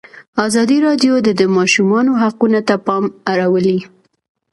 [0.45, 3.79] ازادي راډیو د د ماشومانو حقونه ته پام اړولی.